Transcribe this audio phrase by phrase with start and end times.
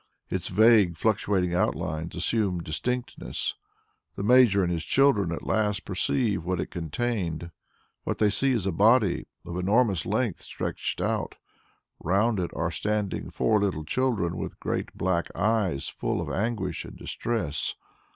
[0.31, 3.53] Its vague fluctuating outlines assume distinctness.
[4.15, 7.51] The Major and his children at last perceive what it contained.
[8.03, 11.35] What they see is a body of enormous length stretched out;
[11.99, 16.97] round it are standing four little children with great black eyes full of anguish and
[16.97, 17.75] distress.